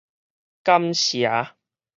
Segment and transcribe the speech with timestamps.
[0.63, 1.53] 感邪